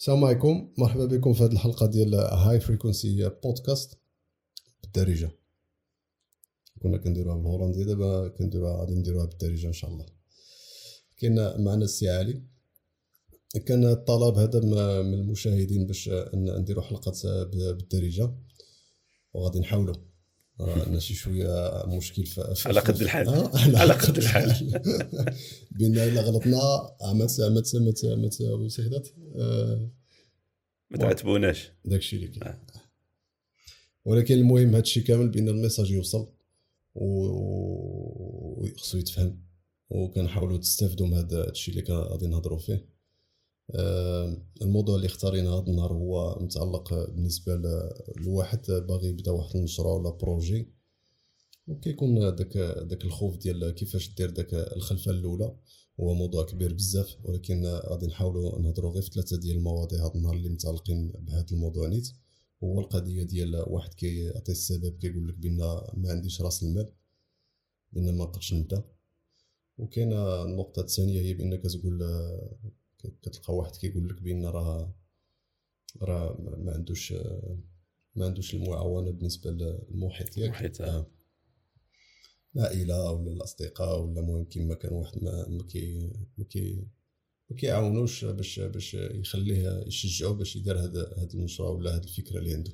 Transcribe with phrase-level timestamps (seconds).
[0.00, 0.72] السلام عليكم.
[0.78, 3.98] مرحبا بكم في هذه الحلقة ديال High Frequency بودكاست
[4.82, 5.30] بالدارجة.
[6.82, 10.06] كنا كنديروها بالهولنديه دابا كنديروها غادي نديروها بالدارجة إن شاء الله.
[11.16, 11.34] كاين
[11.64, 12.42] معنا السي علي.
[13.66, 14.60] كان الطلب هذا
[15.02, 18.34] من المشاهدين باش نديروا حلقة بالدارجة
[19.32, 19.94] وغادي نحاولوا.
[20.68, 23.28] عندنا شي شوية مشكل في على قد الحال.
[23.80, 24.80] على قد الحال.
[25.78, 27.62] بان إلا غلطنا ما ما ما
[28.16, 28.30] ما
[30.90, 31.72] ما تعاتبوناش.
[31.84, 32.52] داكشي اللي كاين.
[32.52, 32.60] آه.
[34.04, 36.28] ولكن المهم هادشي كامل بأن ال message يوصل
[36.94, 39.42] وخصو يتفهم.
[39.90, 42.74] وكنحاولوا تستافدوا من هذا الشيء اللي غادي نهضروا فيه.
[42.74, 42.84] آه،
[44.62, 47.62] الموضوع اللي اختارينا هذا النهار هو متعلق بالنسبة
[48.16, 50.68] لواحد باغي يبدأ واحد المشروع ولا projet.
[51.68, 55.56] وكيكون داك داك الخوف ديال كيفاش دير داك الخلفة الأولى.
[56.00, 60.34] هو موضوع كبير بزاف ولكن غادي نحاولوا نهضروا غير في ثلاثة ديال المواضيع هذا النهار
[60.34, 62.08] اللي متعلقين بهذا الموضوع نيت.
[62.64, 65.56] هو القضية ديال واحد كيعطي السبب كيقول لك بأن
[65.94, 66.92] ما عنديش راس المال
[67.92, 68.84] بأن ما نقدرش نبدأ.
[69.78, 72.02] وكاينة النقطة الثانية هي بأنك تقول
[73.22, 74.94] كتلقى واحد كيقول لك بأن راه
[76.02, 77.14] راه ما عندوش
[78.16, 80.46] ما عندوش المعاونة بالنسبة للمحيط ياك.
[80.46, 81.06] المحيط آه.
[82.56, 86.86] العائله ولا الأصدقاء ولا المهم كيما كان واحد ما ما كي ما كي
[87.50, 92.54] ما كيعاونوش باش باش يخليه يشجعو باش يدير هذا هذا المشروع ولا هذه الفكرة اللي
[92.54, 92.72] عنده.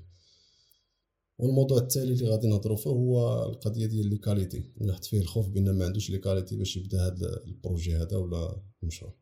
[1.39, 4.73] والموضوع التالي اللي غادي نهضروا فيه هو القضية ديال les qualités.
[4.81, 8.63] نحط فيه الخوف بأن ما عندوش les qualités باش يبدا هذا ال projet هذا ولا
[8.83, 9.15] المشروع.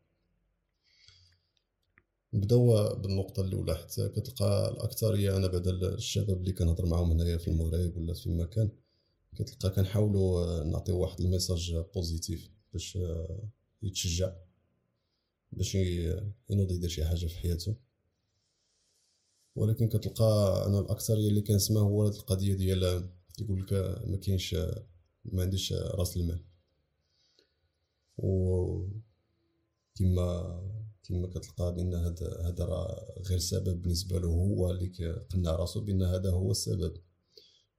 [2.35, 7.97] نبداو بالنقطة الأولى حتى كتلقى الأكثرية أنا بعد الشباب اللي كنهضر معاهم هنايا في المغرب
[7.97, 8.69] ولا في مكان
[9.35, 12.97] كتلقى كنحاولوا نعطيو واحد ال message positif باش
[13.83, 14.33] يتشجع
[15.51, 17.75] باش ينوض يدير شي حاجة في حياته.
[19.55, 23.73] ولكن كتلقى أنا الأكثرية اللي كنسمع هو القضية ديال يقول لك
[24.07, 24.55] ما كاينش
[25.25, 26.43] ما عنديش راس المال.
[28.17, 28.87] و
[29.95, 30.61] كما
[31.07, 34.91] كما كتلقى بأن هذا هذا راه غير سبب بالنسبة له هو اللي
[35.33, 36.93] قنع راسو بأن هذا هو السبب.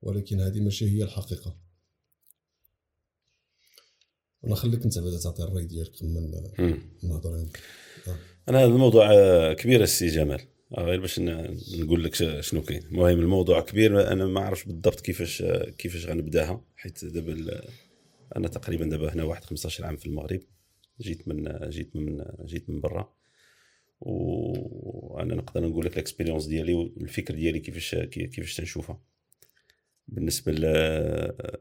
[0.02, 1.56] ولكن هذه ماشي هي الحقيقة.
[4.44, 7.46] أنا خليك أنت بعدا تعطي الرأي ديالك قبل ما نهضر
[8.08, 8.16] آه.
[8.48, 10.40] أنا هذا الموضوع آه، كبير السي جمال.
[10.78, 12.82] آه، غير باش نقول لك شنو كاين.
[12.82, 14.12] المهم الموضوع كبير.
[14.12, 15.42] أنا ما عرفش بالضبط كيفاش
[15.78, 17.60] كيفاش غنبداها حيت دابا
[18.36, 20.40] أنا تقريبا دابا هنا واحد 15 عام في المغرب.
[21.00, 23.15] جيت من جيت من جيت من برا.
[24.00, 29.00] وأنا نقدر نقول لك ال expérience ديالي والفكر ديالي كيفاش كيفاش تنشوفها.
[30.08, 30.62] بالنسبة ل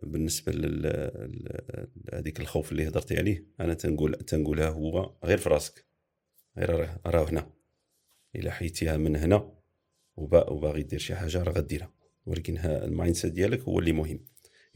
[0.03, 0.51] بالنسبة
[2.11, 5.85] لهذيك الخوف اللي هضرتي عليه أنا تنقول تنقولها هو غير في راسك.
[6.57, 7.49] غير راه هنا.
[8.35, 9.51] إلا حيتيها من هنا
[10.17, 11.91] وباغي دير شي حاجة راه غديرها.
[12.25, 14.25] ولكن ال mindset ديالك هو اللي مهم.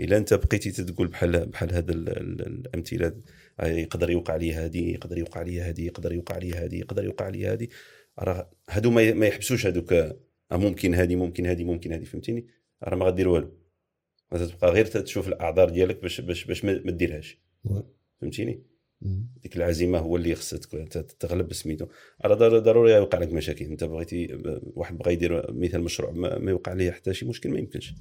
[0.02, 3.18] إلا أنت بقيتي تقول بحال بحال هذا الأمثلة
[3.64, 7.48] يقدر يوقع لي هذه يقدر يوقع لي هذه يقدر يوقع لي هذه يقدر يوقع لي
[7.48, 7.68] هذه.
[8.20, 9.94] راه هادو ما يحبسوش هذوك
[10.52, 12.48] ممكن هذه ممكن هذه ممكن هذه فهمتيني؟
[12.84, 13.52] راه ما غدير والو.
[14.32, 17.40] تبقى غير تشوف الأعذار ديالك باش باش باش ما ديرهاش.
[18.22, 18.64] فهمتيني؟
[19.42, 20.88] ديك العزيمة هو اللي خصك
[21.20, 21.88] تغلب سميتو.
[22.26, 23.66] راه ضروري يوقع لك مشاكل.
[23.66, 27.94] أنت بغيتي واحد بغى يدير مثال مشروع ما, يوقع ليه حتى شي مشكل ما يمكنش.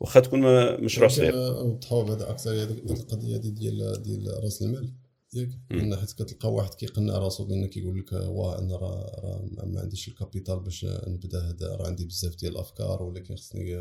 [0.00, 0.40] واخا تكون
[0.84, 4.94] مشروع صغير نوضحوا هذا أكثر هذه القضية ديال ديال رأس المال.
[5.34, 10.08] ياك؟ لأن حيت كتلقى واحد كيقنع راسو بأن كيقول لك واه أنا راه ما عنديش
[10.08, 11.76] الكابيتال باش نبدأ هذا.
[11.76, 13.76] راه عندي بزاف ديال الأفكار ولكن خصني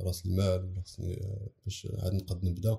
[0.00, 1.20] رأس المال ولا خصني
[1.64, 2.78] باش عاد نقد نبدأ.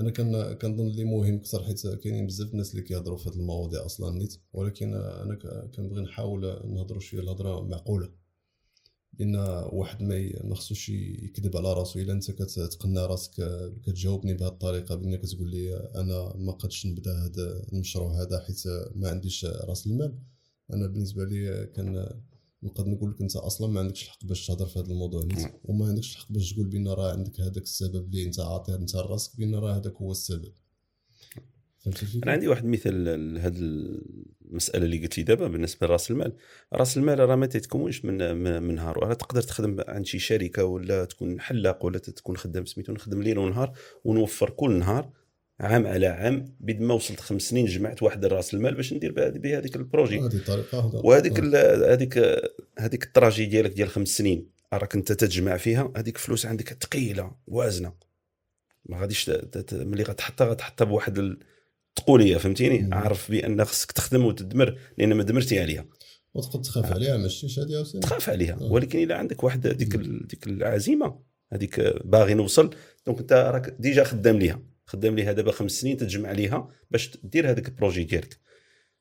[0.00, 3.86] أنا كان كنظن اللي مهم أكثر حيت كاينين بزاف الناس اللي كيهضروا في هذه المواضيع
[3.86, 4.36] أصلا نيت.
[4.52, 5.34] ولكن أنا
[5.74, 8.23] كنبغي نحاول نهضروا شوية الهضرة معقولة.
[9.18, 9.36] بان
[9.72, 10.02] واحد
[10.44, 11.98] ما خصوش يكذب على راسو.
[11.98, 13.32] إلا أنت كتقنع راسك
[13.86, 18.62] كتجاوبني بهذه الطريقة بأنك تقول لي أنا ما قدش نبدأ هذا المشروع هذا حيت
[18.94, 20.18] ما عنديش راس المال.
[20.72, 22.08] أنا بالنسبة لي كان
[22.62, 25.50] نقدر نقول لك أنت أصلا ما عندكش الحق باش تهضر في هذا الموضوع نعم.
[25.64, 29.36] وما عندكش الحق باش تقول بأن راه عندك هذاك السبب اللي أنت عاطيه أنت لراسك
[29.36, 30.52] بأن راه هذاك هو السبب.
[32.24, 33.56] أنا عندي واحد المثال لهذه
[34.50, 36.32] المسألة اللي قلت لي دابا بالنسبة لرأس المال.
[36.72, 41.04] رأس المال راه ما تتكونش من من نهار راه تقدر تخدم عند شي شركة ولا
[41.04, 45.10] تكون حلاق ولا تكون خدام سميتو نخدم ليل ونهار ونوفر كل نهار
[45.60, 49.76] عام على عام بيد ما وصلت خمس سنين جمعت واحد رأس المال باش ندير بهذيك
[49.76, 50.20] البروجي.
[50.20, 52.18] هذه طريقه وهذيك هذيك
[52.78, 57.92] هذيك الطراجي ديالك ديال خمس سنين راك انت تجمع فيها هذيك فلوس عندك ثقيله وازنة.
[58.86, 59.30] ما غاديش
[59.72, 61.36] ملي غتحطها غتحطها بواحد
[61.96, 65.86] تقولية فهمتيني؟ عارف بأن خصك تخدم وتدمر لأن ما دمرتي عليها.
[66.34, 68.58] وتقدر تخاف عليها ما شتيش هذه عاوتاني تخاف عليها.
[68.62, 71.20] ولكن الا عندك واحد ديك ديك العزيمة
[71.52, 72.70] هذيك باغي نوصل.
[73.06, 74.62] donc أنت راك déjà خدام ليها.
[74.86, 78.40] خدام ليها دابا خمس سنين تتجمع ليها باش دير هذاك ال projet ديالك.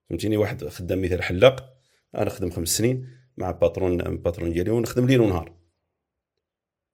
[0.09, 1.77] فهمتيني؟ واحد خدام مثال حلاق
[2.15, 3.07] أنا خدم خمس سنين
[3.37, 5.57] مع patron ال patron ديالي ونخدم ليل ونهار.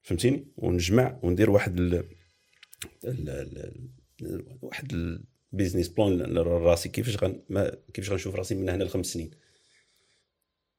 [0.02, 1.94] فهمتيني؟ ونجمع وندير واحد ال...
[1.94, 3.30] ال...
[3.30, 3.90] ال...
[4.22, 4.58] ال...
[4.62, 5.20] واحد
[5.54, 7.42] ال business plan لراسي كيفاش غن...
[7.50, 7.78] ما...
[7.94, 9.32] كيفاش غنشوف راسي من هنا لخمس سنين.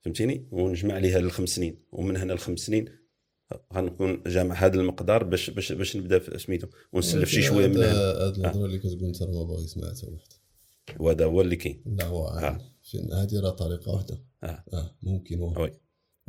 [0.01, 1.85] فهمتيني؟ ونجمع ليها للخمس سنين.
[1.93, 3.01] ومن هنا لخمس سنين
[3.75, 7.93] غنكون جامع هذا المقدار باش باش باش نبدأ في سميتو ونسلف شي شوية من هنا.
[7.93, 10.29] هاد الهضره اللي كتقول أنت ما باغي يسمعها حتى واحد.
[10.99, 11.83] وهذا هو اللي كاين.
[11.87, 12.59] لا هو آه.
[13.13, 14.25] هذه راه طريقة واحدة.
[14.43, 14.65] آه.
[14.73, 15.73] آه ممكن هو وي.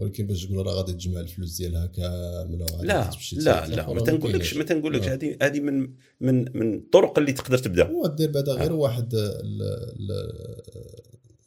[0.01, 4.53] ولكن باش تقول راه غادي تجمع الفلوس ديالها كاملة لا لا لا ما تنقولكش.
[4.53, 5.07] ما تنقولكش.
[5.07, 5.13] آه.
[5.13, 7.87] هذه هذه من من من الطرق اللي تقدر تبدأ.
[7.87, 8.75] هو دير بعدا غير آه.
[8.75, 10.31] واحد ال ال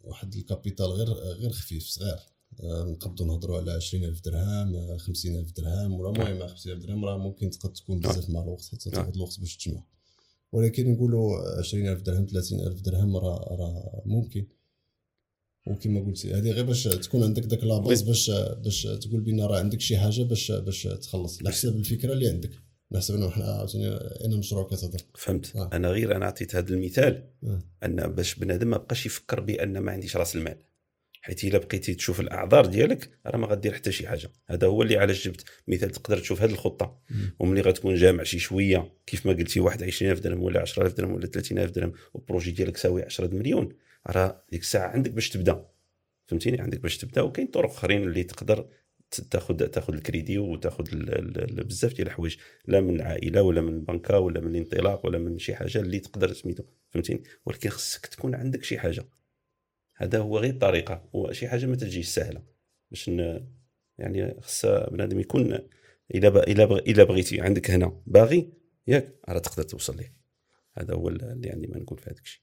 [0.04, 2.16] واحد ال capital غير غير خفيف صغير.
[2.62, 7.50] آه، نقدروا نهضروا على 20000 درهم آه، 50000 درهم ولا المهم 50000 درهم راه ممكن
[7.50, 9.84] تقد تكون بزاف مع الوقت حتى تاخذ الوقت باش تجمع
[10.52, 14.46] ولكن نقولوا 20000 درهم 30000 درهم راه راه ممكن.
[15.66, 18.30] وكما قلتي هذه غير باش تكون عندك داك la base باش
[18.64, 21.38] باش تقول بأن راه عندك شي حاجة باش باش تخلص.
[21.40, 22.50] على حسب الفكرة اللي عندك.
[22.92, 23.88] على حسب إنه حنا عاوتاني
[24.24, 25.00] أنا مشروع كتهضر.
[25.14, 25.56] فهمت.
[25.56, 25.70] آه.
[25.72, 27.62] أنا غير أنا عطيت هذا المثال آه.
[27.84, 30.56] أن باش بنادم ما بقاش يفكر بأن ما عنديش رأس المال.
[31.24, 34.30] حيت إلا بقيتي تشوف الأعذار ديالك راه ما غدير حتى شي حاجة.
[34.46, 35.44] هذا هو اللي علاش جبت.
[35.68, 36.98] مثال تقدر تشوف هذه الخطة.
[37.38, 41.26] وملي غتكون جامع شي شوية كيف ما قلتي واحد 20000 درهم ولا 10000 درهم ولا
[41.26, 43.68] 30000 درهم وال projet ديالك تساوي 10 مليون
[44.06, 45.66] راه ديك الساعة عندك باش تبدأ.
[46.26, 47.22] فهمتيني؟ عندك باش تبدأ.
[47.22, 48.68] وكاين طرق أخرين اللي تقدر
[49.30, 50.84] تاخذ تاخذ الكريدي وتاخذ
[51.64, 52.36] بزاف ديال الحوايج.
[52.66, 56.32] لا من العائلة ولا من البنكة ولا من الانطلاق ولا من شي حاجة اللي تقدر
[56.32, 59.04] سميتو فهمتيني؟ ولكن خصك تكون عندك شي حاجة.
[59.96, 61.08] هذا هو غير الطريقة.
[61.12, 62.42] وشي حاجة ما تجيش سهلة.
[62.90, 63.10] باش.
[63.98, 65.58] يعني خص بنادم يكون
[66.14, 66.36] إلا ب...
[66.36, 66.78] إلا بغ...
[66.78, 67.40] إلا بغيتي.
[67.40, 68.52] عندك هنا باغي
[68.86, 70.16] ياك راه تقدر توصل ليه.
[70.72, 72.42] هذا هو اللي عندي ما نقول في هذاك الشيء.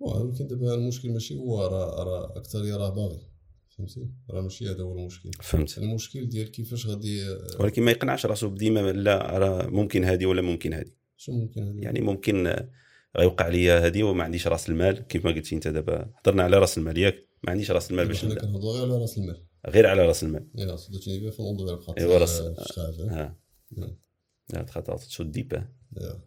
[0.00, 3.32] ولكن دابا المشكل ماشي هو راه راه أكثر راه باغي.
[3.76, 5.30] فهمتي؟ راه ماشي هذا هو المشكل.
[5.42, 5.78] فهمت.
[5.78, 7.22] المشكل ديال كيفاش غادي
[7.60, 11.80] ولكن ما يقنعش راسو بديما لا راه ممكن هذه ولا ممكن هذه شنو ممكن هذا
[11.80, 12.56] يعني ممكن
[13.16, 15.06] غيوقع لي هذه وما عنديش راس المال.
[15.06, 17.28] كيف ما قلتي انت دابا هضرنا على راس المال ياك.
[17.44, 18.40] ما عنديش راس المال باش نبدأ.
[18.40, 19.46] كنهضروا غير على راس المال.
[19.68, 20.48] غير على راس المال.
[20.54, 23.10] يا صدقتني بها فنوضوا غير بخاطر إيوا راس- آه، خاف، آه.
[23.10, 23.38] ها
[23.76, 23.96] نعم.
[24.52, 25.52] لا تخاطر تشو ديب.
[25.52, 26.20] يا.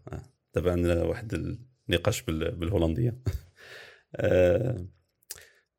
[0.55, 1.57] دابا عندنا واحد
[1.89, 3.21] النقاش بال- بالهولندية.
[4.15, 4.87] آه،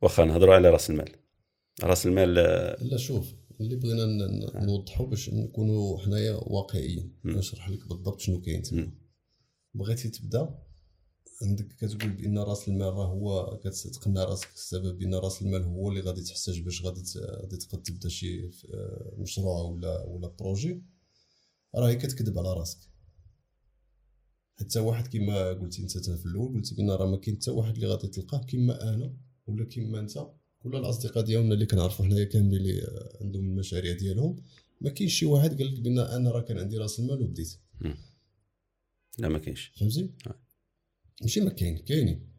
[0.02, 1.12] واخا نهضروا على راس المال.
[1.84, 4.06] راس المال آه، لا شوف اللي بغينا
[4.64, 7.14] نوضحوا باش نكونوا حنايا واقعيين.
[7.24, 8.92] نشرح لك بالضبط شنو كاين تما.
[9.74, 10.58] بغيتي تبدأ؟
[11.42, 16.00] عندك كتقول بأن راس المال راه هو كتقنع راسك السبب بأن راس المال هو اللي
[16.00, 20.82] غادي تحتاج باش غادي غادي تقد تبدا شي آه، مشروع ولا ولا بروجي
[21.74, 22.78] راهي كتكذب على راسك.
[24.60, 27.86] حتى واحد كما قلتي أنت في الأول قلتي بأن راه ما كاين حتى واحد اللي
[27.86, 29.16] غادي تلقاه كما أنا
[29.46, 30.26] ولا كما أنت.
[30.64, 34.36] ولا الأصدقاء ديالنا اللي كنعرفوا حنايا كاملين اللي آه، عندهم المشاريع ديالهم
[34.80, 37.56] ما كاينش شي واحد قال لك بأن أنا راه كان عندي راس المال وبديت.
[39.18, 39.72] لا ما كاينش.
[39.76, 40.10] فهمتي؟
[41.22, 42.32] ماشي ما كاين كاينين.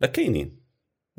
[0.00, 0.62] لا كاينين.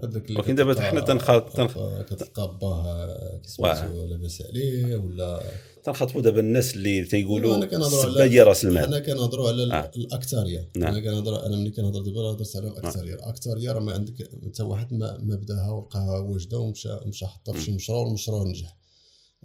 [0.03, 5.43] هذاك اللي ولكن دابا حنا تنخ- تنخ- كتلقى كيسميتو لاباس عليه ولا
[5.83, 8.83] تنخاطبوا دابا الناس اللي تيقولوا السبه ديال راس المال.
[8.85, 9.91] حنا كنهضروا على آه.
[9.95, 10.69] الأكثرية.
[10.77, 10.93] نعم.
[10.95, 13.13] أنا كنهضر أنا ملي كنهضر دابا هضرت على الأكثرية.
[13.13, 17.61] الأكثرية راه ما عندك حتى واحد ما, ما بداها ولقاها واجدة ومشى مشى حطها في
[17.61, 18.77] شي مشروع والمشروع نجح.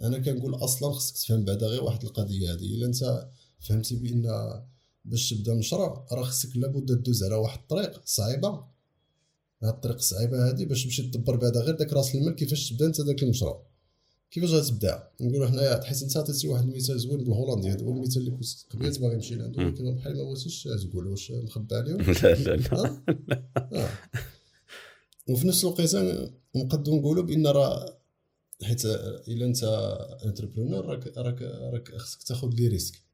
[0.03, 2.75] أنا كنقول أصلا خصك تفهم بعدا غير واحد القضية هذه.
[2.75, 3.27] إلا أنت
[3.59, 4.25] فهمتي بأن
[5.09, 8.49] باش تبدا مشروع راه خصك لابد دوز على واحد الطريق صعيبة.
[9.63, 13.01] هاد الطريق الصعيبه هذه باش تمشي تدبر بعدا غير داك راس المال كيفاش تبدا انت
[13.01, 13.69] داك المشروع.
[14.31, 18.31] كيفاش غتبدا نقولوا حنايا حيت انت عطيتي واحد المثال زوين بالهولندي هذا هو المثال اللي
[18.31, 21.97] كنت قبيت باغي نمشي لعنده ولكن بحال ما بغيتيش تقول واش نخبى عليهم.
[22.23, 23.03] لا لا لا.
[23.73, 23.89] آه.
[25.27, 25.95] وفي نفس الوقت
[26.55, 27.99] نقدروا نقولوا بإن راه
[28.63, 28.85] حيت
[29.27, 29.63] إلا انت
[30.25, 33.08] entrepreneur راك راك راك خصك تاخذ les risques.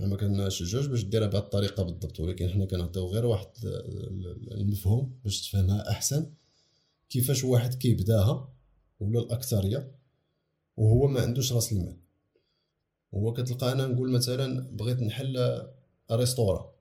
[0.00, 3.46] ما كنشجعوش باش ديرها بهذه الطريقة بالضبط ولكن حنا كنعطيو غير واحد
[4.50, 6.32] المفهوم باش تفهمها أحسن
[7.10, 8.52] كيفاش واحد كيبداها
[9.00, 9.94] ولا الأكثرية
[10.76, 11.96] وهو ما عندوش رأس المال.
[13.14, 15.62] هو كتلقى أنا نقول مثلا بغيت نحل
[16.12, 16.74] restaurant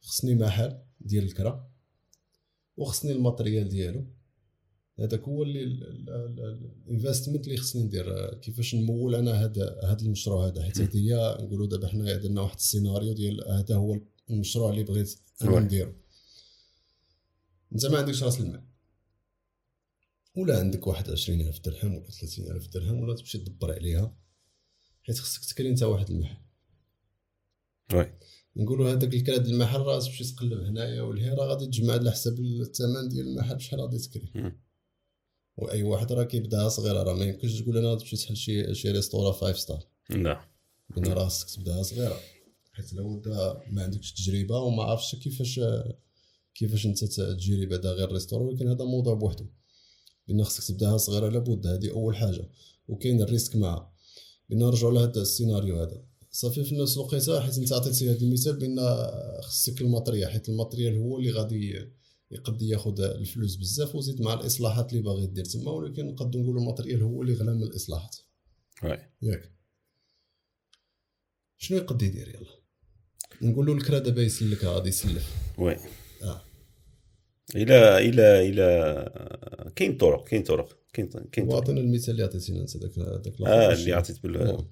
[0.00, 1.70] خصني محل ديال الكرا
[2.76, 4.06] وخصني ال matériel ديالو.
[5.00, 5.62] هذاك هو اللي
[6.86, 8.34] ال investment اللي خصني ندير.
[8.34, 10.62] كيفاش نمول أنا هذا هذا المشروع هذا.
[10.62, 15.20] حيت هذه هي نقولوا دابا حنا درنا واحد السيناريو ديال هذا هو المشروع اللي بغيت
[15.42, 15.60] أنا.
[15.60, 15.94] نديرو.
[17.72, 18.64] أنت ما عندكش رأس المال.
[20.36, 24.16] ولا عندك واحد 20000 درهم ولا 30000 درهم ولا تمشي تدبر عليها.
[25.02, 26.36] حيت خصك تكري انت واحد المحل.
[27.94, 28.12] Oui.
[28.56, 33.08] نقولوا هذاك الكراد المحل راه تمشي تقلب هنايا ولهي راه غادي تجمع على حساب الثمن
[33.08, 33.60] ديال المحل.
[33.60, 34.52] شحال غادي تكري.
[35.60, 39.32] وأي واحد راه كيبداها صغيره راه ما يمكنش تقول أنا تمشي تحل شي شي restaurant
[39.32, 40.40] five star لا.
[40.98, 42.20] راه خصك تبداها صغيرة.
[42.72, 45.60] حيت لو أنت ما عندكش تجربة وما عرفتش كيفاش
[46.54, 49.46] كيفاش أنت تجري بعدا غير restaurant ولكن هذا موضوع بوحدو.
[50.28, 52.48] لأن خصك تبداها صغيرة لابد هذه أول حاجة.
[52.88, 53.92] وكاين ال risque معها.
[54.48, 56.02] لأن نرجعوا لهذا السيناريو هذا.
[56.30, 58.78] صافي في نفس الوقت حيت أنت عطيتي هذا المثال بأن
[59.42, 61.90] خصك ال matériel حيت ال matériel هو اللي غادي
[62.30, 66.65] يقد ياخذ الفلوس بزاف وزيد مع الإصلاحات اللي باغي دير تما ولكن نقدر نقولوا ال
[66.65, 68.16] matériel هو اللي غلا من الإصلاحات.
[69.22, 69.52] ياك.
[71.56, 72.60] شنو يقد يدير؟ يلا.
[73.42, 75.36] نقول له الكرا دابا يسلك غادي يسلف.
[75.58, 75.76] وي.
[76.22, 76.42] آه.
[77.56, 81.54] إلى إلى إلى كاين طرق كاين طرق كاين كاين طرق.
[81.54, 84.66] واعطينا المثال اللي عطيتينا أنت ذاك ذاك آه اللي عطيت بال نعم.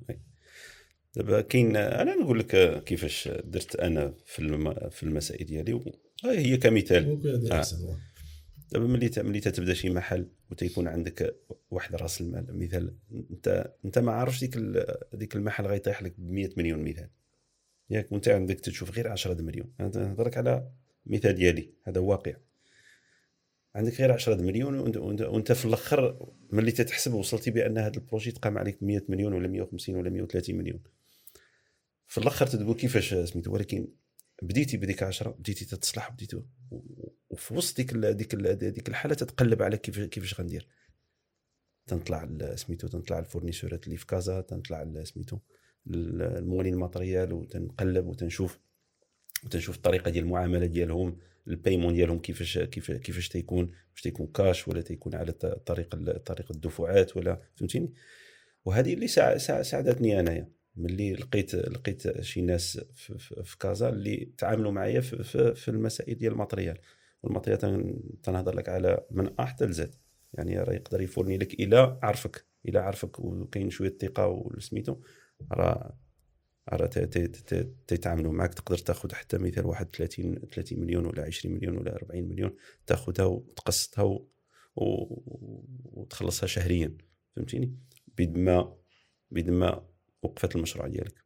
[1.16, 4.90] دابا كاين أنا نقول لك كيفاش درت أنا في الم...
[4.90, 5.80] في المسائل ديالي
[6.24, 7.52] هي كمثال.
[7.52, 7.64] آه.
[8.72, 11.36] دابا ملي ملي تبدأ شي محل وتيكون عندك
[11.70, 12.94] واحد راس المال مثال
[13.30, 14.58] أنت أنت ما عارفش ديك.
[15.14, 17.08] ديك المحل غيطيح لك ب 100 مليون مثال.
[17.90, 19.72] ياك وأنت عندك تشوف غير 10 مليون.
[19.80, 20.70] أنا نهضرك على
[21.06, 22.34] مثال ديالي هذا واقع.
[23.74, 28.78] عندك غير 10 مليون وأنت, في الأخر ملي تتحسب وصلتي بأن هذا البروجي تقام عليك
[28.80, 30.80] ب 100 مليون ولا 150 ولا 130 مليون.
[32.06, 33.88] في الأخر تدبو كيفاش سميتو؟ ولكن
[34.42, 36.42] بديتي بديك 10 بديتي تتصلح بديتي
[37.30, 40.68] وفي وسط ديك ال- ديك ال- ديك الحالة تتقلب على كيف كيفاش غندير.
[41.86, 45.38] تنطلع سميتو تنطلع ال fournisseurات اللي في كازا تنطلع سميتو
[45.86, 48.58] ال- الموالين ال matériel وتنقلب وتنشوف
[49.44, 51.18] وتنشوف الطريقة ديال المعاملة ديالهم
[51.48, 56.52] ال paiement ديالهم كيفاش كيف كيفاش تيكون واش تيكون كاش ولا تيكون على طريق طريق
[56.52, 57.94] الدفعات ولا فهمتيني؟
[58.64, 60.48] وهذه اللي ساع- ساع- ساعدتني أنايا.
[60.78, 65.68] ملي لقيت لقيت شي ناس في, في, في كازا اللي تعاملوا معايا في, في, في
[65.68, 66.78] المسائل ديال ال matériel.
[67.22, 69.94] والماتريال تن- تنهضر لك على من أ حتى لزد
[70.34, 72.46] يعني راه يقدر يفورني لك إلى عرفك.
[72.68, 73.18] إلى عرفك.
[73.20, 74.96] وكاين شوية ثقه وسميتو
[75.52, 75.98] راه
[76.72, 76.86] راه
[77.86, 82.24] تيتعاملوا معك تقدر تاخذ حتى مثال واحد 30 30 مليون ولا 20 مليون ولا 40
[82.28, 82.54] مليون
[82.86, 84.28] تاخذها وتقسطها و...
[84.76, 85.14] و...
[85.84, 86.96] وتخلصها شهريا.
[87.36, 87.76] فهمتيني؟
[88.16, 88.76] بيد ما
[89.32, 89.88] ما
[90.22, 91.24] وقفت المشروع ديالك.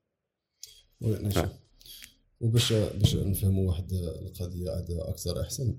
[2.41, 5.79] وباش باش نفهموا واحد القضية عاد أكثر أحسن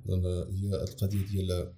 [0.51, 1.73] هي القضية ديال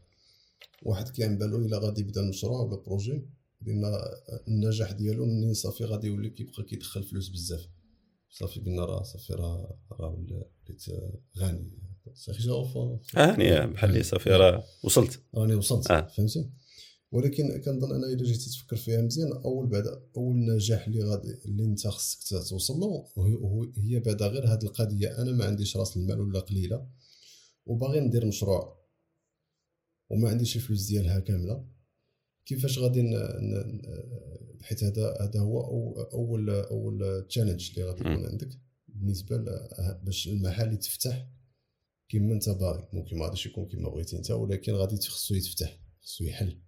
[0.82, 3.25] واحد كيعمل بالو إلا غادي يبدا المشروع ولا بروجي
[3.62, 3.84] لأن
[4.48, 7.68] النجاح ديالو منين صافي غادي يولي كيبقى كيدخل فلوس بزاف.
[8.30, 10.86] صافي قلنا راه صافي راه راه وليت
[11.38, 11.72] غني.
[12.13, 12.77] صافي شوف
[13.15, 15.20] هاني بحال لي صافي راه وصلت.
[15.36, 16.08] راني وصلت آه.
[16.08, 16.50] فهمتي؟
[17.15, 19.84] ولكن كنظن أنا إلا جيتي تفكر فيها مزيان أول بعد
[20.17, 23.07] أول نجاح اللي غادي اللي أنت خصك توصل له
[23.77, 26.88] هي بعد غير هذه القضية أنا ما عنديش رأس المال ولا قليلة
[27.65, 28.86] وباغي ندير مشروع
[30.10, 31.65] وما عنديش الفلوس ديالها كاملة
[32.45, 33.15] كيفاش غادي ن...
[34.62, 35.62] حيت هذا هذا هو
[36.13, 38.25] أول أول تشالنج اللي غادي يكون.
[38.25, 38.50] عندك
[38.88, 39.45] بالنسبة ل...
[40.03, 41.27] باش المحل يتفتح
[42.10, 46.24] كما أنت باغي ممكن ما غاديش يكون كما بغيتي أنت ولكن غادي خصو يتفتح خصو
[46.24, 46.62] يحل.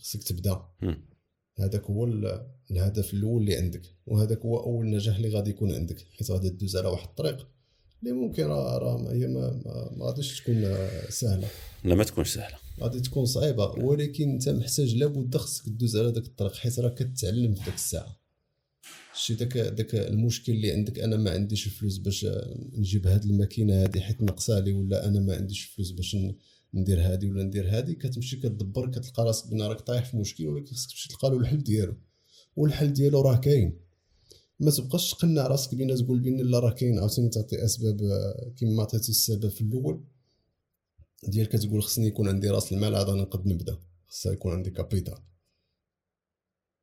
[0.00, 0.62] خصك تبدا.
[1.58, 6.06] هذاك هو ال- الهدف الأول اللي عندك وهذاك هو أول نجاح اللي غادي يكون عندك
[6.18, 7.48] حيت غادي تدوز على واحد الطريق
[8.02, 9.50] اللي ممكن راه راه هي ما,
[9.96, 10.64] ما, غاديش تكون
[11.08, 11.48] سهلة.
[11.84, 12.56] لا ما تكونش سهلة.
[12.80, 17.54] غادي تكون صعيبة ولكن أنت محتاج لابد خصك دوز على داك الطريق حيت راه كتعلم
[17.54, 18.22] في داك الساعة.
[19.14, 22.26] شي داك داك المشكل اللي عندك أنا ما عنديش الفلوس باش
[22.72, 26.16] نجيب هاد الماكينة هادي حيت ناقصه لي ولا أنا ما عنديش الفلوس باش
[26.74, 30.74] ندير هادي ولا ندير هادي كتمشي كتدبر كتلقى راسك بان راك طايح في مشكل ولكن
[30.74, 31.96] خصك تمشي تلقى له الحل ديالو.
[32.56, 33.78] والحل ديالو راه كاين.
[34.60, 36.98] ما تبقاش تقنع راسك بان تقول بان لا راه كاين.
[36.98, 40.04] عاوتاني تعطي أسباب آه، كما عطيتي السبب في الأول.
[41.28, 43.78] ديال كتقول خصني يكون عندي راس المال عاد أنا نقد نبدأ.
[44.08, 45.18] خصها يكون عندي capital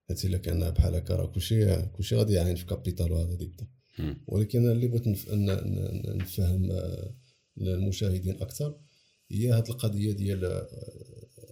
[0.08, 3.68] حيت إلا كان بحال هكا راه كلشي كلشي غادي يعاين في capital وهذا غادي يبدأ.
[4.28, 7.16] ولكن أنا اللي بغيت نفهم آه،
[7.58, 8.76] للمشاهدين أكثر
[9.32, 10.70] هي هاد القضية ديال آه،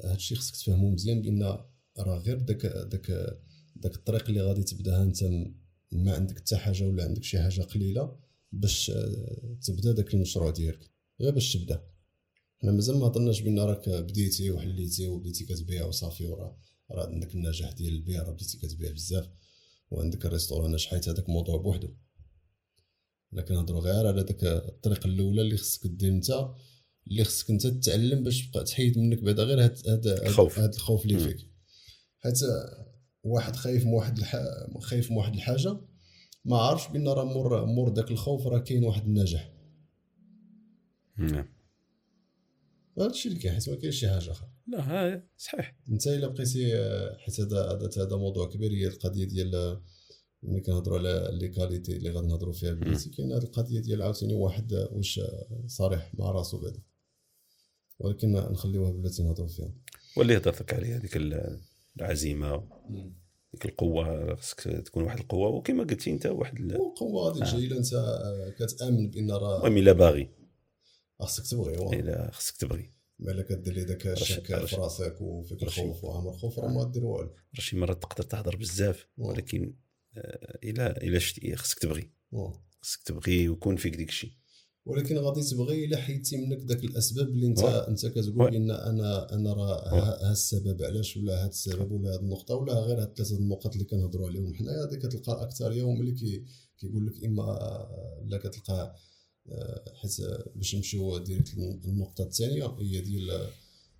[0.03, 1.43] هاد الشيء خصك تفهمو مزيان بأن
[2.00, 3.38] راه غير داك داك
[3.75, 5.24] داك الطريق اللي غادي تبداها أنت
[5.91, 8.15] ما عندك حتى حاجة ولا عندك شي حاجة قليلة
[8.51, 10.91] باش آه، تبدأ داك المشروع ديالك.
[11.22, 11.84] غير باش تبدأ.
[12.57, 16.57] حنا مازال ما هضرناش بأن راك بديتي وحليتي وبديتي كتبيع وصافي وراه
[16.91, 19.29] راه عندك النجاح ديال البيع راه بديتي كتبيع بزاف
[19.91, 21.89] وعندك ال restaurant نجحت هذاك موضوع بوحدو.
[23.31, 26.50] لكن نهضروا غير على داك الطريق الأولى اللي خصك دير أنت
[27.11, 30.59] اللي خصك انت تتعلم باش تبقى تحيد منك بعدا غير هاد الخوف.
[30.59, 31.19] هاد الخوف اللي.
[31.19, 31.37] فيك.
[32.19, 32.39] حيت
[33.23, 34.35] واحد خايف من واحد الح...
[34.79, 35.77] خايف من واحد الحاجة
[36.45, 39.53] ما عارفش بأن راه مور مور داك الخوف راه كاين واحد النجاح.
[41.17, 41.47] نعم.
[42.97, 45.77] هذا الشيء اللي كاين حيت ما كاينش شي حاجة أخرى لا ها صحيح.
[45.89, 46.71] انت الا بقيتي
[47.17, 49.81] حيت هذا هذا موضوع كبير هي القضية ديال
[50.43, 54.33] ملي كنهضروا على les qualités اللي غادي نهضروا فيها بلاتي كاين هذه القضية ديال عاوتاني
[54.33, 55.21] واحد واش
[55.67, 56.81] صريح مع راسو بعدا.
[57.99, 59.71] ولكن نخليوها بلاتي نهضروا فيها.
[60.17, 61.59] واللي هضرتك عليه هذيك ال-
[61.97, 62.67] العزيمة
[63.53, 65.49] ديك القوة خصك تكون واحد القوة.
[65.49, 69.77] وكما قلتي أنت واحد ال- القوه هذيك جاية إلا أنت آه، كتأمن بأن راه المهم
[69.77, 70.29] إلا باغي.
[71.19, 71.93] خاصك تبغي واه.
[71.93, 72.93] إلا خصك تبغي.
[73.19, 75.63] ما إلا كدير لي داك الشك في راسك وفيك.
[75.63, 77.27] الخوف وعامر الخوف راه ما دير والو.
[77.29, 79.07] راه شي مرات تقدر تهضر بزاف.
[79.17, 79.73] ولكن
[80.17, 82.11] آه، إلا إلا شتي خصك تبغي.
[82.81, 84.31] خصك تبغي ويكون فيك ديك الشيء
[84.88, 87.88] ولكن غادي تبغي إلا حيدتي منك داك الأسباب اللي انت واه.
[87.88, 88.51] أنت كتقول.
[88.51, 89.88] بان أنا أنا راه.
[89.89, 93.86] ها السبب علاش ولا هذا السبب ولا هذه النقطة ولا غير هاد ثلاثة النقط اللي
[93.86, 96.44] كنهضروا عليهم حنايا هذه كتلقى الاكثريه هما اللي كي
[96.77, 97.44] كيقول لك إما
[98.25, 98.96] لا كتلقى
[99.50, 100.17] آه، حيت
[100.56, 103.48] باش نمشيو direct للنقطه الثانية هي ديال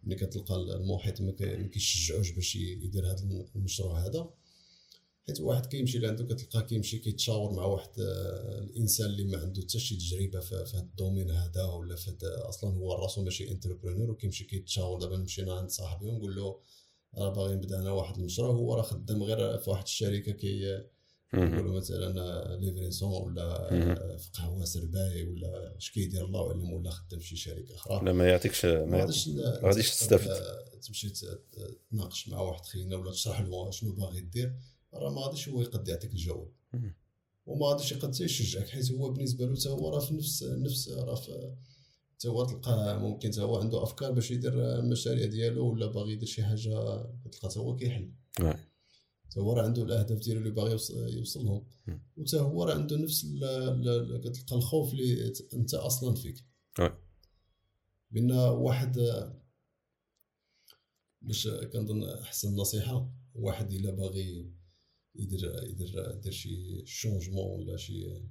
[0.04, 1.32] ملي كتلقى المحيط ما
[1.72, 4.30] كيشجعوش باش يدير هذا المشروع هذا
[5.28, 9.80] حيت واحد كيمشي لعندو كتلقاه كيمشي كيتشاور مع واحد آه، الإنسان اللي ما عنده حتى
[9.80, 14.44] شي تجربة في هذا ال domaine هذا ولا في أصلا هو راسو ماشي entrepreneur وكيمشي
[14.44, 16.60] كيتشاور دابا مشينا عند صاحبي ونقول له
[17.18, 20.84] راه باغي نبدأ أنا واحد المشروع هو راه خدام غير في واحد الشركة كي.
[21.34, 23.70] نقولوا مثلا livraison ولا.
[24.18, 28.14] في قهوه serveur ولا اش كيدير الله اعلم ولا خدام في شي شركة أخرى لا
[28.14, 28.98] ما يعطيكش ما
[29.64, 30.30] غاديش تستافد.
[30.82, 31.14] تمشي
[31.92, 34.54] تناقش مع واحد خينا ولا تشرح له شنو باغي دير
[34.94, 36.52] راه ما غاديش هو يقد يعطيك الجواب.
[37.46, 41.16] وما غاديش يقد يشجعك حيت هو بالنسبة له حتى هو راه في نفس نفس راه
[41.16, 41.56] في
[42.14, 46.28] حتى هو تلقاه ممكن حتى هو عنده أفكار باش يدير المشاريع ديالو ولا باغي يدير
[46.28, 48.60] شي حاجة كتلقى حتى هو كيحل آه.
[49.26, 51.66] حتى هو راه عنده الأهداف ديالو اللي باغي يوصل, لهم.
[52.18, 53.26] وحتى هو راه عنده نفس
[54.24, 56.44] كتلقى الخوف اللي انت أصلا فيك
[56.80, 56.98] آه.
[58.12, 59.24] بان واحد
[61.22, 64.57] باش كنظن أحسن نصيحة واحد إلا باغي
[65.18, 68.22] يدير يدير يدير شي changement ولا شي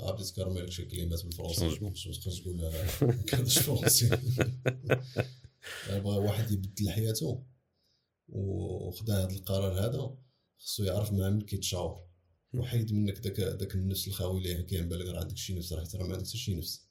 [0.00, 1.90] عرفت تذكر مالك شي كلمات بالفرنسي changement.
[1.90, 2.86] باش ما تبقاش تقولها
[3.26, 4.08] كانش فرنسي.
[5.88, 7.44] يعني بغى واحد يبدل حياته.
[8.28, 10.16] وخدا هذا القرار هذا
[10.58, 12.06] خصو يعرف مع من كيتشاور
[12.54, 16.06] وحيد منك داك داك النفس الخاوي اللي كاين بالك راه عندك شي نفس راه راه
[16.06, 16.88] ما عندك حتى شي نفس.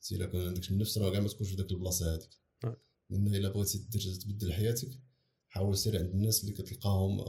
[0.00, 2.30] حيت إلا كان عندك النفس راه كاع ما تكونش في ديك البلاصة هذيك
[2.64, 2.76] آه.
[3.10, 3.78] لأن إلا بغيتي
[4.18, 5.00] تبدل حياتك
[5.48, 7.20] حاول سير عند الناس اللي كتلقاهم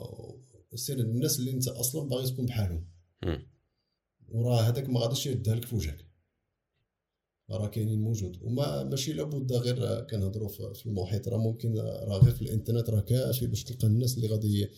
[0.75, 2.87] سير الناس اللي انت أصلا باغي تكون بحالهم.
[4.29, 6.05] وراه هذاك ما غاديش يردها لك في وجهك
[7.51, 8.39] راه كاينين موجود.
[8.41, 11.27] وما ماشي لابد غير كنهضروا في المحيط.
[11.27, 14.69] راه ممكن راه غير في الانترنت راه كافي باش تلقى الناس اللي غادي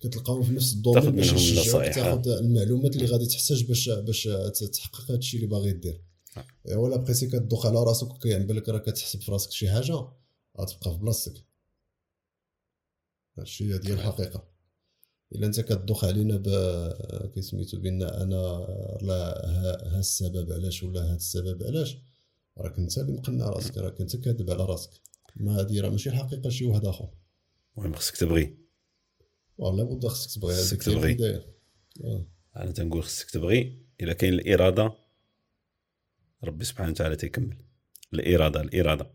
[0.00, 1.94] كتلقاهم في نفس ال domaine باش يشجعوك.
[1.94, 4.22] تاخذ المعلومات اللي غادي تحتاج باش باش
[4.72, 6.04] تحقق هذا الشيء اللي باغي دير.
[6.36, 6.46] آه.
[6.68, 9.94] إيه ولا بقيتي كتدوخ على راسك وكيعن بالك راه كتحسب في راسك شي حاجة
[10.60, 11.44] غتبقى في بلاصتك.
[13.38, 14.53] هادشي هي ديال الحقيقة.
[15.32, 16.48] إلا أنت كتدوخ علينا ب
[17.34, 18.66] كيسميتو بأن أنا
[19.02, 21.96] لا ها, السبب علاش ولا هذا السبب علاش؟
[22.58, 24.90] راك أنت اللي مقنع راسك راك أنت كاذب على راسك.
[25.36, 27.08] ما هادي راه ماشي الحقيقة شي واحد آخر.
[27.78, 28.58] المهم خصك تبغي.
[29.58, 31.42] والله بد خصك تبغي خصك تبغي.
[32.04, 32.26] آه.
[32.56, 33.86] أنا تنقول خصك تبغي.
[34.00, 34.92] إلا كاين الإرادة
[36.44, 37.64] ربي سبحانه وتعالى تيكمل.
[38.14, 39.10] الإرادة الإرادة.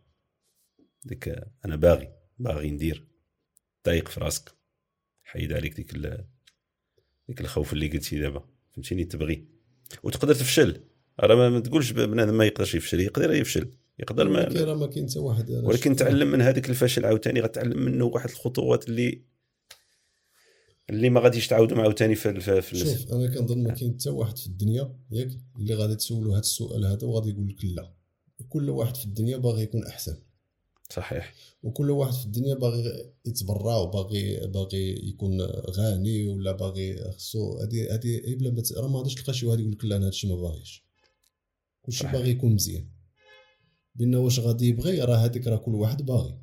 [1.05, 3.07] ديك أنا باغي باغي ندير.
[3.85, 4.58] ضايق في راسك.
[5.31, 6.25] حيد عليك ديك ال-
[7.27, 8.43] ديك الخوف اللي قلتي دابا.
[8.73, 9.47] فهمتيني؟ تبغي.
[10.03, 10.81] وتقدر تفشل.
[11.19, 12.99] راه ما- تقولش بنادم ما يقدرش يفشل.
[12.99, 13.71] يقدر يفشل.
[13.99, 18.05] يقدر ما راه ما كاين حتى واحد ولكن تعلم من هذاك الفشل عاوتاني غتعلم منه
[18.05, 19.21] واحد الخطوات اللي
[20.89, 24.37] اللي ما غاديش تعاودهم عاوتاني في في, في شوف أنا كنظن ما كاين حتى واحد
[24.37, 27.93] في الدنيا ياك اللي غادي تسولو هذا السؤال هذا وغادي يقول لك لا.
[28.49, 30.17] كل واحد في الدنيا باغي يكون أحسن.
[30.93, 31.33] صحيح.
[31.63, 38.35] وكل واحد في الدنيا باغي يتبرع وباغي باغي يكون غني ولا باغي خصو هادي هادي
[38.35, 40.85] بلا ما راه ما غاديش تلقى شي واحد يقول لك لا أنا هادشي ما باغيش.
[41.81, 42.07] كلشي.
[42.07, 42.89] باغي يكون مزيان.
[43.95, 46.39] بأن واش غادي يبغي راه هذيك راه كل واحد باغي.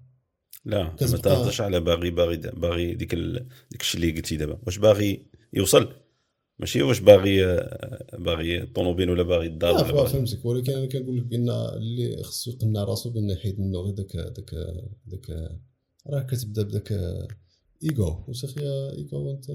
[0.65, 3.49] لا ما تهضرش على باغي باغي باغي ديك ال...
[3.71, 4.59] ديك الشيء اللي قلتي دابا.
[4.67, 6.06] واش باغي يوصل؟
[6.59, 7.47] ماشي واش باغي
[8.19, 10.45] باغي الطوموبيل ولا باغي الدار لا ولا باغي؟ فهمتك.
[10.45, 14.51] ولكن أنا كنقول لك بأن اللي خصو يقنع راسو بان يحيد منه غير داك داك
[15.07, 15.31] داك
[16.07, 16.92] راه كتبدا بداك
[17.85, 18.25] إيغو.
[18.29, 18.61] واش أخي
[18.99, 19.47] إيغو أنت؟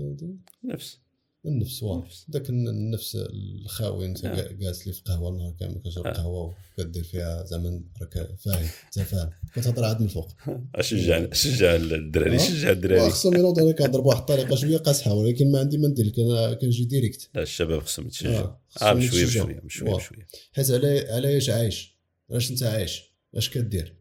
[0.63, 1.00] نفس.
[1.45, 2.25] النفس النفس.
[2.31, 4.35] ذاك النفس الخاوي انت نعم.
[4.35, 6.11] جا- جالس لي في قهوة النهار كامل كتشرب آه.
[6.11, 10.31] قهوة وكدير فيها زعما راك فاهم انت فاهم كتهضر عاد من الفوق
[10.75, 12.39] أشجع أشجع الدراري.
[12.39, 16.05] شجع الدراري خصهم ينوضوا أنا كنهضر بواحد الطريقة شوية قاصحه ولكن ما عندي ما ندير
[16.05, 19.25] لك أنا كنجي direct لا الشباب خصهم يتشجعوا آه، آه بشوية.
[19.25, 19.95] بشوية بشوية.
[19.95, 21.95] بشوية حيت على علاش عايش
[22.31, 23.03] علاش انت عايش
[23.35, 23.95] اش كدير.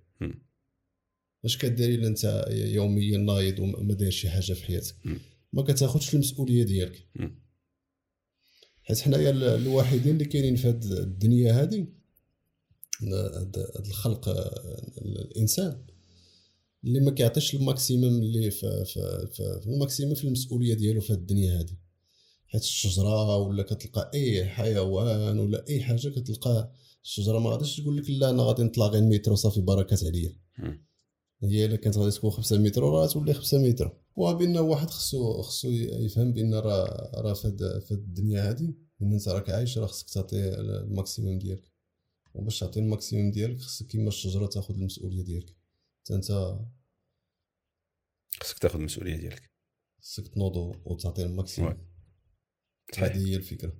[1.45, 4.95] اش كدير إلا انت يوميا نايض وما داير شي حاجة في حياتك.
[5.53, 7.07] ما كتاخذش المسؤولية ديالك.
[8.83, 11.87] حيت حنايا ال- الوحيدين اللي كاينين في هاد الدنيا هادي
[13.03, 14.29] هاد الخلق
[14.99, 15.83] الإنسان
[16.85, 21.01] اللي ما كيعطيش ال maximum اللي في, في, في, في ال maximum في المسؤولية ديالو
[21.01, 21.79] في هاد الدنيا هادي
[22.47, 26.73] حيت الشجرة ولا كتلقى أي حيوان ولا أي حاجة كتلقاه
[27.05, 30.37] الشجرة ما غاديش تقول لك لا أنا غادي نطلع غير متر وصافي بركات عليا.
[31.43, 35.69] هي إلا كانت غادي تكون 5 متر راه تولي 5 متر وبان واحد خصو خصو
[35.71, 39.87] يفهم بان راه راه في هاد في هاد الدنيا هادي ان انت راك عايش راه
[39.87, 41.73] خصك تعطي ال maximum ديالك.
[42.35, 45.57] وباش تعطي ال maximum ديالك خصك كيما الشجرة تاخذ المسؤولية ديالك.
[46.01, 46.59] حتى انت
[48.41, 49.51] خصك تاخذ المسؤولية ديالك.
[50.03, 51.87] خصك تنوض وتعطي ال maximum.
[52.99, 53.73] هذه هي الفكرة.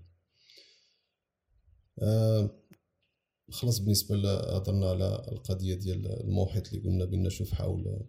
[2.03, 2.61] آه
[3.51, 8.07] خلاص بالنسبة ل- هضرنا على القضية ديال المحيط اللي قلنا بأن شوف حاول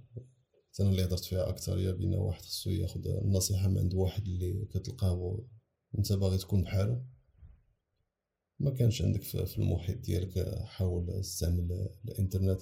[0.82, 4.66] أنا اللي هضرت فيها أكثر هي بان واحد خصو ياخذ النصيحة من عند واحد اللي
[4.66, 5.44] كتلقاه
[5.98, 7.04] أنت باغي تكون بحاله
[8.60, 12.62] ما كانش عندك في المحيط ديالك حاول استعمل الإنترنت.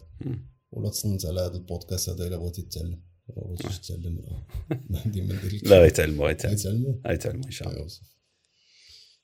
[0.72, 3.04] ولا تصنت على هذا البودكاست هذا إلا بغيتي تتعلم.
[3.28, 4.48] ولا بغيتيش تتعلم راه
[4.90, 7.88] ما عندي ما ندير لا غيتعلموا غيتعلموا غيتعلموا إن شاء الله.
[7.88, 8.16] صافي.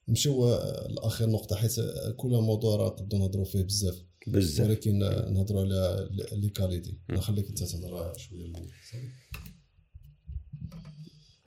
[0.07, 1.75] نمشيو آه، لأخر نقطة حيت
[2.17, 4.05] كل موضوع راه نقدروا نهضروا فيه بزاف.
[4.27, 4.99] بزاف ولكن
[5.33, 6.97] نهضروا على لي كاليتي.
[7.09, 9.09] نخليك انت تهضر شوية صافي.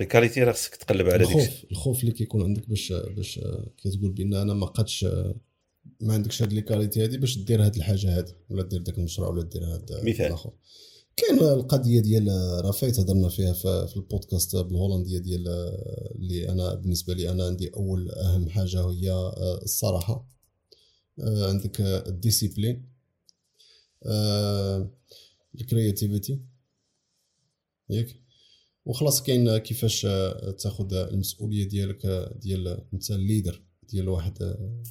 [0.00, 3.40] ال qualité راه خصك تقلب على ديك الخوف الخوف اللي كيكون عندك باش باش
[3.76, 4.72] كتقول بأن أنا ما
[5.04, 5.34] آه،
[6.00, 9.28] ما عندكش هاد les qualités هادي باش دير هاد الحاجة هادي ولا دير داك المشروع
[9.28, 10.36] ولا دير هاد مثال.
[11.16, 12.28] كاين القضية ديال
[12.64, 15.48] راه فايت هضرنا فيها في, البودكاست بالهولندية ديال
[16.14, 20.37] اللي أنا بالنسبة لي أنا عندي أول أهم حاجة هي الصراحة.
[21.20, 22.88] عندك آه، ال discipline
[24.06, 24.90] آه،
[25.54, 26.40] ال créativité
[27.90, 28.16] ياك؟
[28.84, 34.82] وخلاص كاين كيفاش آه، تاخذ المسؤولية ديالك آه، ديال انت ال leader ديال واحد آه،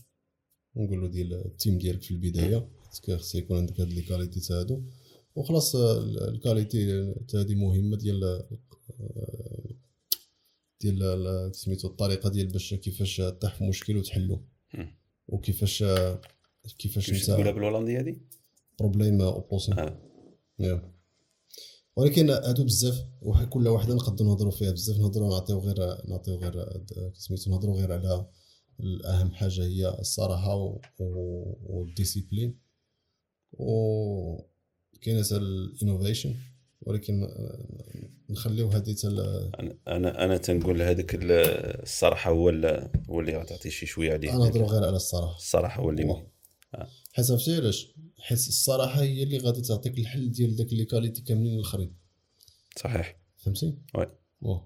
[0.76, 4.82] نقولوا ديال ال team ديالك في البداية خصك يكون عندك هاد les qualités هادو.
[5.36, 8.48] وخلاص آه، ال qualité تا هادي مهمة ديال آه،
[10.82, 14.44] ديال ال- سميتو الطريقة ديال باش كيفاش طيح في مشكل وتحلو.
[15.28, 16.22] وكيفاش آه،
[16.80, 18.18] كيفاش كيفاش تقولها بالهولنديه هذه
[18.80, 20.02] بروبليم اوبوسين آه.
[20.60, 20.94] يا.
[21.96, 23.06] ولكن هادو بزاف
[23.50, 24.72] كل واحدة نقدروا نهضروا فيها.
[24.72, 28.28] بزاف نهضروا نعطيو غير نعطيو غير سميتو نهضروا غير على
[28.80, 30.80] الاهم حاجة هي الصراحة
[31.63, 32.60] والديسيبلين
[33.54, 34.38] و
[35.02, 36.36] كاينة الانوفيشن
[36.88, 41.32] ولكن آه، نخليو هذه ال- أنا أنا تنقول هذاك ال-
[41.84, 42.50] الصراحة هو
[43.10, 44.32] هو اللي غتعطي شي شوية عليه.
[44.32, 45.36] نهضروا غير على الصراحة.
[45.36, 46.04] الصراحة هو اللي.
[46.06, 46.28] مهم.
[47.13, 51.54] حيت عرفتي علاش؟ حيت الصراحة هي اللي غادي تعطيك الحل ديال داك les qualités كاملين
[51.56, 51.95] الاخرين
[52.78, 53.19] صحيح.
[53.38, 53.78] فهمتي
[54.41, 54.62] oui.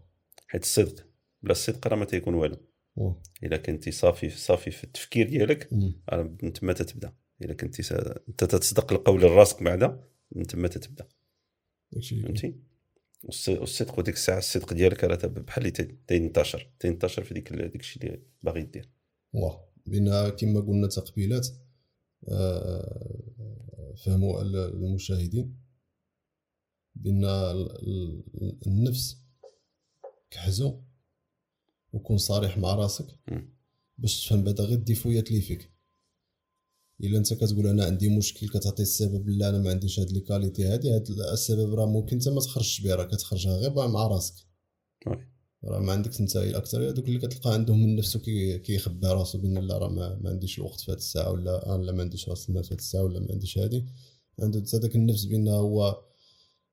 [0.48, 1.06] حيت الصدق.
[1.44, 2.58] بلا الصدق راه ما تيكون والو.
[3.44, 5.70] إلا كنتي صافي صافي في التفكير ديالك
[6.44, 7.96] من تما تتبدا إلا كنتي.
[8.30, 11.08] أنت تتصدق القول لراسك بعدا من تما تتبدا.
[12.00, 12.56] فهمتي؟
[13.28, 17.80] والص- والصدق وديك الساعة الصدق ديالك راه بحال اللي تي- تينتشر تينتشر في ديك ديك
[17.82, 18.90] الشيء اللي باغي دير.
[19.34, 21.48] واه بأن كما قلنا تقبيلات
[22.30, 25.58] آه، فهموا ال- المشاهدين
[26.96, 29.18] بأن ال- ال- النفس
[30.32, 30.82] كحزو
[31.94, 33.06] وكون صريح مع راسك.
[33.98, 35.71] باش تفهم بعدا غير ال défauts يات اللي فيك
[37.04, 40.64] إلا أنت كتقول أنا عندي مشكل كتعطي السبب لا أنا ما عنديش هاد les qualités
[40.66, 44.34] هادي هاد السبب راه ممكن أنت ما تخرجش به راه كتخرجها غير مع راسك.
[45.64, 49.58] راه ما عندكش أنت الاكثريه دوك اللي كتلقى عندهم من نفسه كي- كيخبي راسو بأن
[49.58, 52.50] لا راه ما, ما عنديش الوقت في هذه الساعة ولا أنا لا ما عنديش راس
[52.50, 53.86] المال في هذه الساعة ولا ما عنديش هذه
[54.40, 56.02] عنده حتى داك النفس بأن هو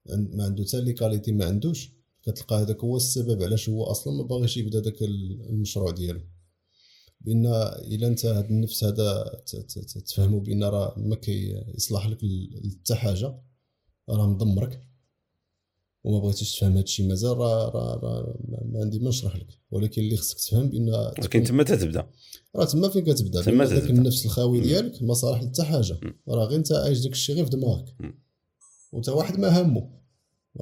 [0.06, 4.22] ما عنده حتى les qualités ما عندوش كتلقى هذاك هو السبب علاش هو أصلا ما
[4.22, 6.20] باغيش يبدا داك ال- المشروع ديالو.
[7.20, 7.46] بأن
[7.92, 9.40] إلا أنت هاد النفس هذا
[10.06, 12.18] تفهموا بأن راه ما كيصلح لك
[12.80, 13.34] حتى حاجة
[14.10, 14.84] راه مدمرك
[16.04, 20.02] وما بغيتيش تفهم هذا الشيء مازال راه راه راه ما- عندي ما نشرح لك ولكن
[20.02, 22.06] اللي خصك تفهم بأن ولكن تما تتبدأ
[22.56, 23.90] راه تما فين كتبدأ تما داك.
[23.90, 24.60] النفس الخاوي.
[24.60, 26.00] ديالك ما صالح لحتى حاجة.
[26.28, 27.94] راه غير انت عايش داك الشيء غير في دماغك.
[28.92, 29.90] وتا واحد ما همه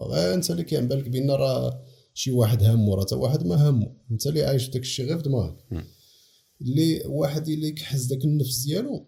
[0.01, 1.83] غير انت اللي كيعن بالك بأن راه
[2.15, 5.23] شي واحد هامو راه تا واحد ما هامو انت اللي عايش داك الشيء غير في
[5.23, 5.65] دماغك.
[6.61, 9.07] اللي واحد اللي كيحس داك النفس ديالو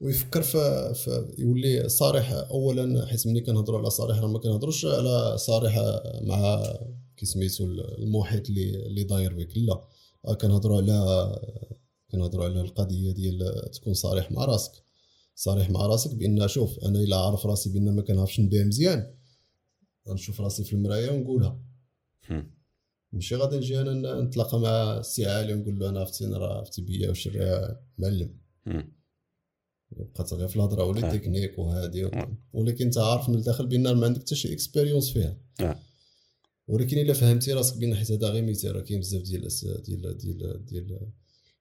[0.00, 5.78] ويفكر في يولي صريح اولا حيت ملي كنهضروا على صريح راه ما كنهضروش على صريح
[6.22, 6.62] مع
[7.16, 7.64] كي سميتو
[7.98, 9.84] المحيط اللي اللي داير بك لا.
[10.24, 11.36] آه، كنهضروا على
[12.10, 14.72] كنهضروا على القضية ديال تكون صريح مع راسك.
[15.34, 19.14] صريح مع راسك بأن شوف أنا إلا عارف راسي بأن ما كنعرفش نبيع مزيان
[20.08, 21.58] غنشوف راسي في المراية ونقولها.
[23.12, 27.08] ماشي غادي نجي أنا نتلاقى مع السي عالي ونقول له أنا عرفتي راه عرفتي بيا
[27.08, 28.34] واش راه معلم.
[29.90, 31.12] بقات غير في الهضرة ولي آه.
[31.12, 32.36] تكنيك وهادي آه.
[32.52, 35.78] ولكن انت عارف من الداخل بان ما عندك حتى شي expérience فيها آه.
[36.68, 39.48] ولكن الا فهمتي راسك بان حيت هذا غير مثال راه كاين بزاف ديال
[39.82, 41.00] ديال ديال ديال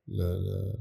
[0.09, 0.75] ال- ال-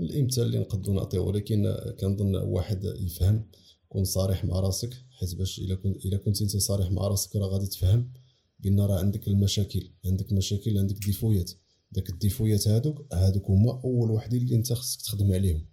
[0.00, 3.48] الامثال اللي نقدروا نعطيه ولكن كنظن واحد يفهم
[3.88, 7.46] كون صريح مع راسك حيت باش إلا كنت إلا كنت انت صريح مع راسك راه
[7.46, 8.12] غادي تفهم
[8.58, 11.50] بان راه عندك المشاكل عندك مشاكل عندك ديفويات.
[11.92, 15.66] داك الديفويات هادوك هادوك هما أول وحدين اللي أنت خصك تخدم عليهم.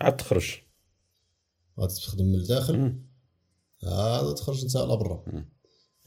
[0.00, 0.50] عاد تخرج.
[1.80, 2.94] غادي تخدم من الداخل.
[3.82, 5.44] عاد تخرج أنت على برا.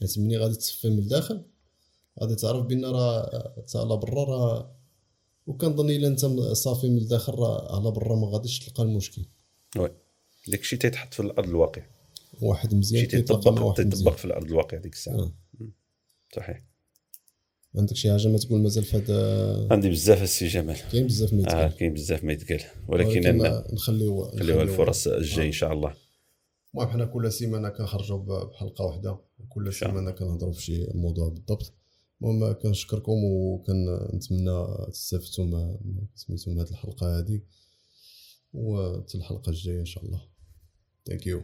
[0.00, 1.44] حيت ملي غادي تصفي من الداخل
[2.20, 3.20] غادي تعرف بأن راه
[3.58, 4.76] أنت على برا راه
[5.46, 9.24] وكنظن إلا أنت صافي من الداخل راه على برا ما غاديش تلقى المشكل.
[9.76, 9.90] وي.
[10.48, 11.82] داك الشيء تيتحط في الأرض الواقع.
[12.42, 15.14] واحد مزيان تيطبق تيطبق في الأرض الواقع ديك الساعة.
[15.14, 15.32] آه.
[16.34, 16.62] صحيح.
[17.76, 20.76] عندك شي حاجة ما تقول؟ مازال في هذا عندي بزاف السي جمال.
[20.92, 21.76] كاين بزاف ما يتقال.
[21.76, 22.60] كاين بزاف ما يتقال.
[22.88, 23.20] ولكن
[23.74, 25.94] نخليو خليوها الفرص الجاي إن شاء الله.
[26.74, 29.72] المهم حنا كل سيمانة كنخرجوا بحلقة واحدة كل.
[29.72, 31.72] سيمانة كنهضروا في شي موضوع بالضبط.
[32.22, 35.78] المهم كنشكركم وكنتمنى تستافدوا ما
[36.14, 37.40] سميتو من هذه الحلقة هذه
[38.52, 40.22] وحتى الحلقة الجاية إن شاء الله.
[41.06, 41.42] ثانك يو